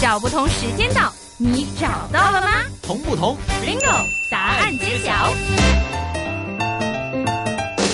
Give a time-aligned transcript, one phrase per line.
[0.00, 2.48] 找不同时间到，你找到了吗？
[2.82, 5.34] 同不同？Bingo，答案揭晓。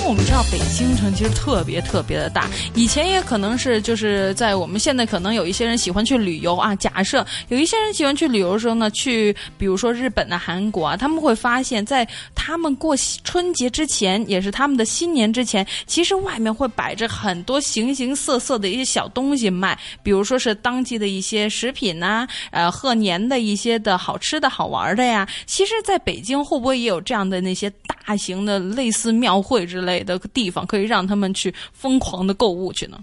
[0.07, 6.77] 我们知道北京城其实特别特别的大，以前也可能是就是在我们现在可能有一些人喜欢去旅游啊。
[6.77, 12.95] 假设有一些人喜欢去旅游的时候呢，去比如说日本啊、韩国啊，他们会发现，在他们过
[13.25, 25.27] 春节之前，也是他们的新年之前，其实外面会摆着很多形形色色的一些小东西卖，比如说是当季的一些食品呐，呃，贺年的一些的好吃的好玩的呀。
[25.47, 27.73] 其实，在北京会不会也有这样的那些
[28.07, 29.94] 大型的类似庙会之类？
[30.03, 32.99] 的地方可以让他们去疯狂的购物去呢？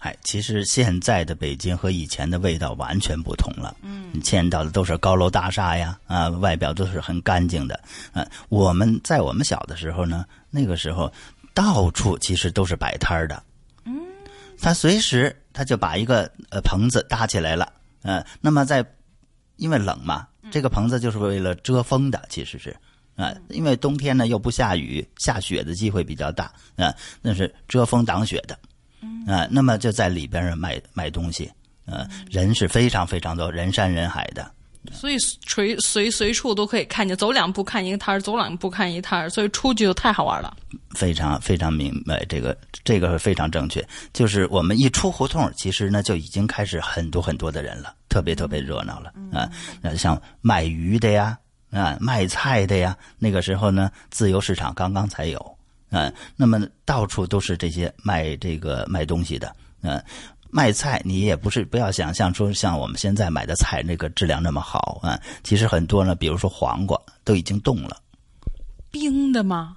[0.00, 3.76] 哎，其实现在的北京和以前的味道完全不同了。
[3.82, 7.80] 嗯，你见到的都是高楼大厦呀，啊，外表都是很干净的。
[8.12, 11.12] 嗯，我们在我们小的时候呢，那个时候
[11.52, 13.42] 到处其实都是摆摊儿的。
[13.86, 14.00] 嗯，
[14.60, 17.72] 他随时他就把一个呃棚子搭起来了。
[18.02, 18.86] 嗯，那么在
[19.56, 22.76] 因为冷嘛，这个棚子就是为了遮风的，其实是。
[23.18, 26.44] 啊，因为冬天呢又不下雨，下雪的机会比较大
[26.76, 28.56] 啊，那是遮风挡雪的，
[29.26, 31.50] 啊，那么就在里边卖卖东西，
[31.84, 34.48] 啊，人是非常非常多，人山人海的，
[34.92, 40.56] 所以随随随处都可以看见，走两步看一个摊儿，走两步看一摊儿，所以出去就太好玩了。
[40.94, 49.50] 非常非常明白这个，这个非常正确，就是我们一出胡同，其实呢就已经开始很多很多的人了，特别特别热闹了啊，
[49.82, 51.36] 那像卖鱼的呀。
[51.70, 55.58] 啊，卖菜的呀，那个时候呢，自由市场刚刚才有，
[55.90, 60.02] 啊，那么到处都是这些卖这个卖东西的，嗯，
[60.50, 68.00] 卖菜你也不是不要想象说像我们现在买的菜那个质量那么好啊，其实很多呢，比如说黄瓜都已经冻了，
[68.90, 69.76] 冰的吗？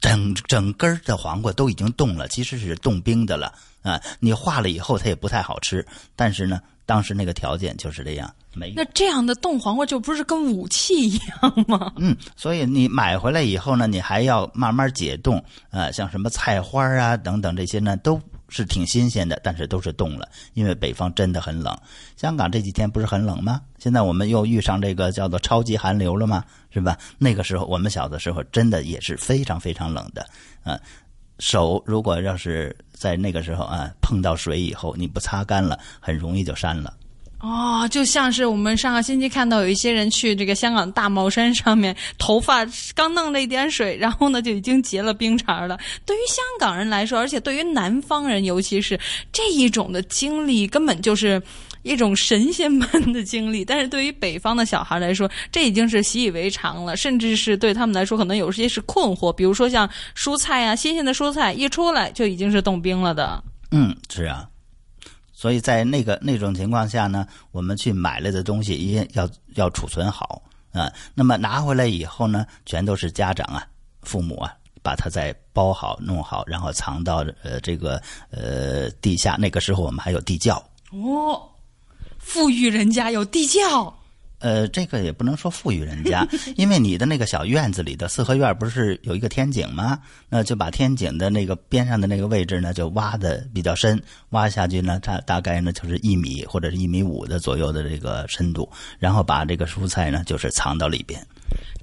[0.00, 6.58] 整整根的黄瓜都已经冻了，其实是冻冰的了啊，你化了以后它也不太好吃，但是呢。
[6.90, 11.92] 当时那个条件就是这样，没那这样的冻黄瓜就不是跟武器一样吗？
[11.98, 15.40] 嗯，所以你买回来以后呢，你还要慢慢解冻
[15.70, 21.78] 啊，像什么菜花啊等等这些呢，都是挺新鲜的，但是都是冻了，因为北方真的很冷。
[22.16, 23.60] 香港这几天不是很冷吗？
[23.78, 26.44] 现在我们又遇上这个叫做超级寒流了吗？
[26.70, 26.98] 是吧？
[27.18, 30.26] 那个时候我们小的时候真的也是非常非常冷的，
[30.64, 30.76] 啊。
[31.40, 36.94] 手如果要是在那个时候啊碰到水以后，你不擦干了，很容易就蔫了。
[37.40, 42.64] 哦，就像是我们上个星期看到有一些人去这个香港大帽山上面，头发
[42.94, 45.76] 刚弄了一点水，然后呢就已经结了冰碴了。
[46.04, 49.00] 对于香港人来说，而且对于南方人，尤其是
[49.32, 51.42] 这一种的经历，根本就是。
[51.82, 59.32] 一种神仙般的经历，但是对于北方的小孩来说，这已经是习以为常了，甚至是对他们来说，可能有些是困惑。
[59.32, 63.42] 比如说像蔬菜啊，新鲜的蔬菜一出来就已经是冻冰了的。
[63.70, 64.46] 嗯，是啊。
[65.32, 70.42] 所以在那个那种情况下呢，我们去买来的东西一定要要储存好
[70.72, 70.92] 啊。
[71.14, 73.66] 那么拿回来以后呢，全都是家长啊、
[74.02, 74.52] 父母啊，
[74.82, 77.98] 把它再包好、弄好，然后藏到呃这个
[78.30, 79.36] 呃地下。
[79.38, 81.40] 那个时候我们还有地窖哦。
[82.20, 83.92] 富裕人家有地窖，
[84.38, 86.26] 呃，这个也不能说富裕人家，
[86.56, 89.98] 因为你的那个小院子里的四合院不是有一个天井吗？
[90.28, 94.00] 那就把天井的那个边上的那个位置呢，就挖的比较深，
[94.30, 101.20] 挖下去呢，大大概呢就是一米或者是一米五的左右的这个深度，然后把这个蔬菜呢就是藏到里边。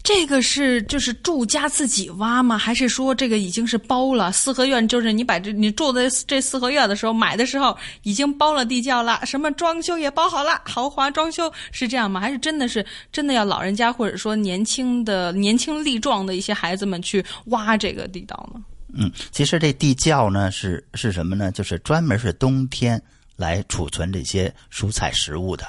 [0.03, 2.57] 这个是就是住家自己挖吗？
[2.57, 4.87] 还是说这个已经是包了四合院？
[4.87, 12.21] 就是你把这你住在这四合院的时候买的时候已经包了地窖了，什么装修也包好了，豪华装修是这样吗？
[12.21, 18.63] 还是真的是真的要老人家或者说年轻的年轻力壮的一些孩子们去挖这个地道呢？
[18.93, 21.51] 嗯，其实这地窖呢是是什么呢？
[21.51, 23.01] 就是专门是冬天
[23.35, 25.67] 来储存这些蔬菜食物的，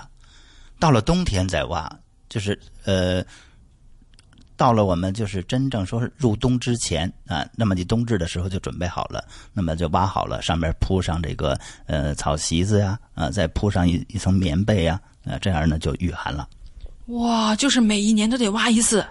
[0.78, 1.90] 到了冬天再挖，
[2.28, 3.24] 就是呃。
[4.58, 9.24] 到了我们就是真正说是入冬之前啊，那么你冬至的时候就准备好了，
[9.54, 16.46] 那么就挖好了，上面铺上这个呃草席子呀，啊，再铺上一一层棉被呀，啊，这样呢就御寒了。
[17.06, 19.06] 哇，就是每一年都得挖一次。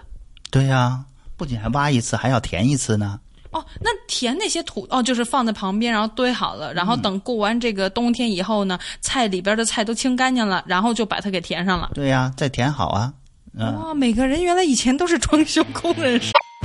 [0.50, 1.02] 对呀，
[1.36, 3.18] 不仅还挖一次，还要填一次呢。
[3.50, 11.90] 哦，那填那些土哦，就是放在旁边，然后堆好了，然后等过完这个冬天以后呢，菜里边的菜都清干净了，然后就把它给填上了。
[11.94, 13.10] 对呀，再填好啊。
[13.54, 16.20] 哇，每个人原来以前都是装修工人。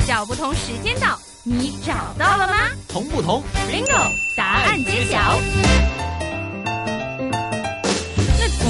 [0.06, 2.56] 找不同时间到，你找到了吗？
[2.88, 3.42] 同不同
[3.72, 5.40] ？Bingo，答案揭晓。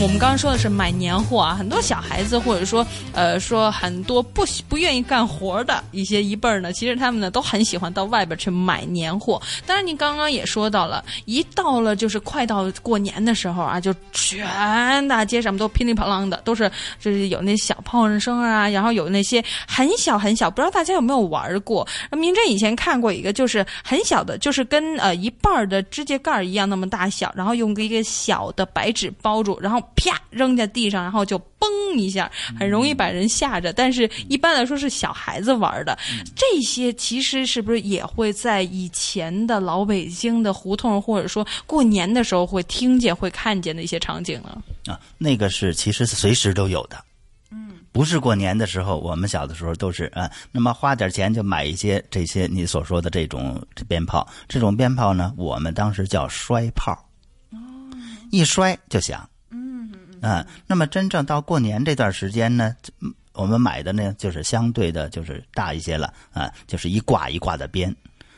[0.03, 9.41] 我们刚刚说的是买年货啊，很多小孩子或者说呃说很多不不愿意干活的一些一辈儿呢，其实他们呢都很喜欢到外边去买年货。
[9.65, 16.69] 当然，您刚刚也说到了，一到了就是快到过年的时候啊，就全大街上都噼里啪啦的，都是
[16.99, 21.87] 就是有那小炮仗声啊，然后有那些很小很小，不知道大家有没有玩过？
[22.11, 33.71] 明真以前看过一个，就是很小的，就是跟呃一半的指甲盖一样那么大小，然后用一个小的白纸包住，然后啪扔在地上，然后就嘣一下，很容易把人吓着。
[33.71, 35.97] 但是一般来说是小孩子玩的，
[36.35, 44.61] 这些其实是不是也会在以前的老北京的胡同，或者说过年的时候会听见、会看见的一些场景呢？
[44.85, 46.97] 啊，那个是其实是随时都有的。
[47.51, 54.27] 嗯，不是过年的时候，我们小的时候都是啊，那么花点钱就买一些这些你所说的这种鞭炮。
[54.47, 56.91] 这种鞭炮呢，我们当时叫摔炮。
[57.51, 57.57] 哦，
[58.31, 59.29] 一摔就响。
[60.23, 62.75] 嗯嗯啊，那么真正到过年这段时间呢，
[63.33, 67.95] 我们买的呢就是相对的，就是大一些了啊，就是一挂一挂的鞭。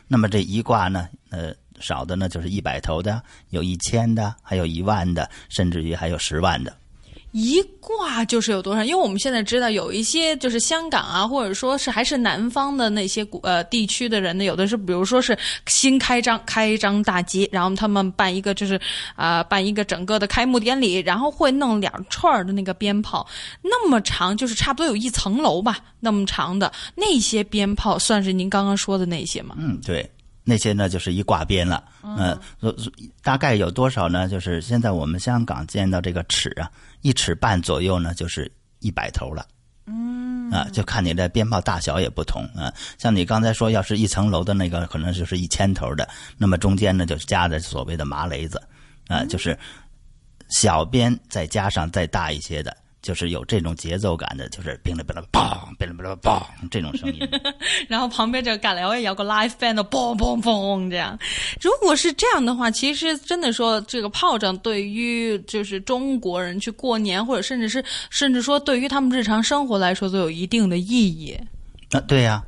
[0.08, 1.54] 那么这一挂呢，呃。
[1.82, 6.74] 少的呢，就是一百头的，有一千的，还有一万的，甚至于还有十万的。
[7.38, 8.82] 一挂就是有多少？
[8.82, 15.38] 因为我们现在知道有一些就是香港啊，或者说是还是南方的那些呃地区的人呢，有的是比如说是
[15.68, 18.80] 新开张开张大吉，然后他们办一个就是
[19.18, 23.28] 啊办一个整个的开幕典礼，然后会弄两串的那个鞭炮，
[23.62, 29.56] 那么长，就是差不多有一层楼吧，那么长的那些鞭炮，算是您刚刚说的那些吗？
[29.60, 30.10] 嗯，对。
[30.48, 32.40] 那些呢，就是一挂鞭了，嗯，
[33.24, 34.30] 大概有多少呢？
[34.30, 36.72] 就是现在我们香港见到这个尺啊，
[37.02, 38.50] 一尺半左右呢，就是
[38.80, 39.44] 一百头了，
[39.88, 42.72] 嗯，啊，就看你的鞭炮大小也不同啊。
[43.00, 46.08] 像你刚才说，要是一层楼的那个，可能就是一千头的，
[46.38, 48.62] 那么中间呢，就是加的所谓的麻雷子，
[49.08, 49.58] 啊，就是
[50.50, 52.78] 小鞭再加上再大一些的。
[53.06, 56.42] 就是有这种节奏感的，就是乒里乓啦嘣，乒里乓啦嘣
[56.72, 57.22] 这种声音。
[57.88, 61.16] 然后旁边这个尬聊也有个 live band 的嘣嘣嘣这样。
[61.62, 71.40] 如果是这样的话，其实真的说这个炮仗对于就是中国人去过年，或者甚至是甚至说对于他们日常生活来说，都有一定的意义。
[71.92, 72.44] 啊，对呀。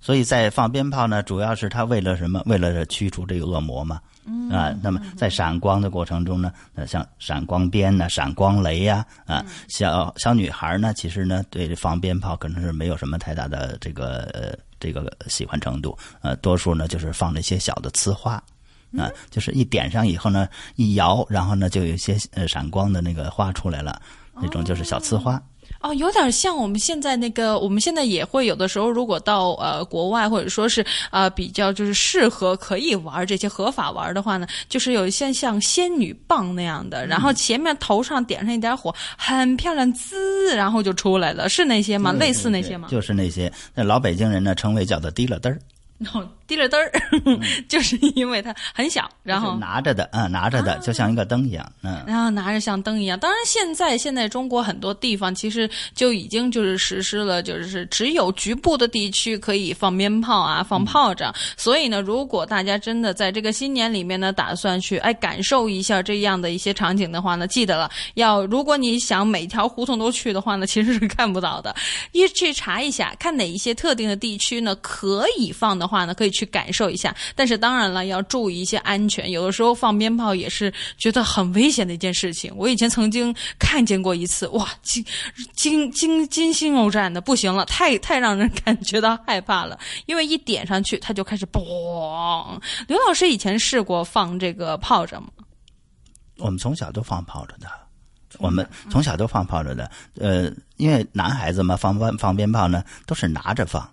[0.00, 2.40] 所以在放鞭炮呢，主要是他为了什么？
[2.46, 4.00] 为了驱除这个恶魔嘛。
[4.50, 18.34] 啊，那么在闪光的过程中呢，呃，像闪光鞭呐、闪光雷呀，啊，小小女孩呢，其实呢，对放鞭炮可能是没有什么太大的这个这个喜欢程度，呃，多数呢就是放那些小的呲花，
[18.96, 24.00] 啊，就是一点上以后呢，一摇，然后呢就有一些呃闪光的那个花出来了，
[24.34, 25.40] 那种就是小呲花。
[25.86, 42.12] 哦，有点像我们现在那个，我们现在也会有的时候，如果到呃国外或者说是呃比较就是适合可以玩这些合法玩的话呢，就是有一些像仙女棒那样的，然后前面头上点上一点火，很漂亮，滋，然后就出来了，是那些吗？
[42.12, 42.88] 类似那些吗？
[42.90, 45.60] 就是那些，那老北京人呢称为叫做滴了嘚儿。
[46.46, 46.92] 后滴了灯儿，
[47.68, 53.18] 就是因为它很小，然后拿着的，嗯，拿着的就像一个灯一样，嗯，然后拿着像灯一样。
[53.18, 61.34] 当然，现在现在中国很多地方其实就已经就是实施了，就是只有局部的地区可以放鞭炮啊，放炮仗。
[61.56, 71.74] 所以呢，如果大家真的在这个新年里面呢，打算去哎感受一下这样的一些场景的话呢，记得了，要如果你想每条胡同都去的话呢，其实是看不到的。
[72.12, 75.86] 一去查一下，看哪一些特定的地区呢可以放的。
[75.86, 79.30] 话呢，可以去感受一下，但是当然了，要注意一些安全。
[79.30, 82.52] 有的时候放鞭炮也是觉得很危险的一件事情。
[82.54, 85.04] 我以前曾经看见过一次，哇，惊
[85.54, 89.78] 惊惊惊心肉战的，不行了，太太让人感觉到害怕了。
[90.04, 91.60] 因为一点上去，它就开始嘣。
[92.86, 95.28] 刘老师以前试过放这个炮仗吗？
[96.38, 97.66] 我们从小都放炮仗的，
[98.38, 99.90] 我们从小都放炮仗的。
[100.18, 103.88] 呃，因为男孩子嘛，放放放鞭炮呢，都是拿着放。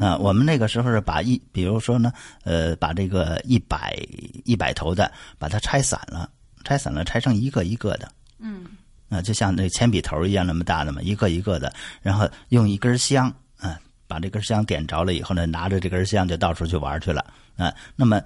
[0.00, 2.12] 啊，我们那个时候是把一，比如说呢，
[2.44, 3.98] 呃，把这个一百
[4.44, 6.30] 一百头的，把它拆散了，
[6.64, 8.64] 拆散了，拆成一个一个的，嗯，
[9.08, 13.26] 啊，就像那铅笔头一样那么大的嘛，一个一个的，然后用一根香，
[13.58, 17.24] 啊，把这根香点着了以后呢，拿着这根香就到处去玩去了，
[17.56, 18.22] 啊，那么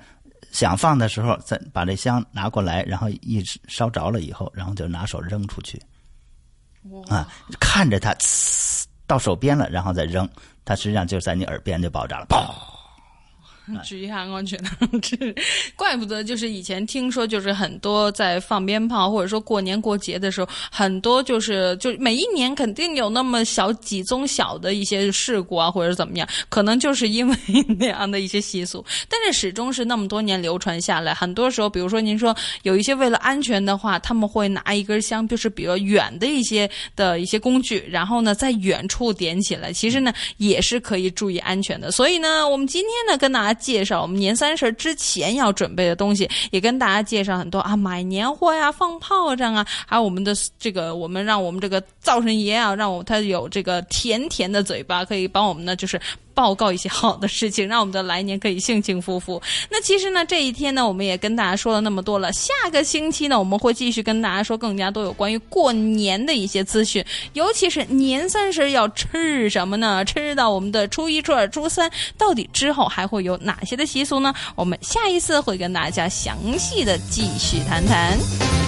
[0.51, 5.81] 想放的时候，再把这香拿过来，然后一烧着了以后，然后就拿手扔出去，
[7.09, 7.27] 啊，
[7.59, 10.29] 看着它呲到手边了，然后再扔。
[10.65, 12.41] 它实际上就在你耳边就爆炸了，砰！
[13.85, 14.59] 注意下安全，
[15.01, 15.17] 这
[15.77, 27.37] 怪不得就是以前听说，就是很多在放鞭炮，或者说过年过节的时候，很多就是就每一年肯定有那么小几宗小的一些事故啊，或者怎么样，可能就是因为
[27.79, 31.15] 那样的一些习俗，但是始终是那么多年流传下来。
[31.15, 41.93] 很多时候，比如说您说有一些为了安全的话，他们会拿一根香，就是比较远的一些的一些工具，然后呢在远处点起来，其实呢也是可以注意安全的。
[41.93, 56.01] 所以呢，我们今天呢跟大介绍我们年三十之前要准备的东西，也跟大家介绍很多啊，买年货呀、放炮仗啊，还有我们的这个，我们让我们这个灶神爷啊，让我他有这个甜甜的嘴巴，可以帮我们呢，就是。
[56.35, 59.41] 报告一些好的事情，让我们的来年可以幸幸福福。
[59.71, 62.33] 那其实呢，这一天呢，我们也跟大家说了那么多了。
[62.33, 70.05] 下个星期呢，我们会继续跟大家说更加多有关于过年的一些资讯，尤其是年三十要吃什么呢？
[70.05, 74.33] 吃到我们的初一、初二、初三，到底之后还会有哪些的习俗呢？
[74.55, 78.62] 我们下一次会跟大家详细的继续谈谈。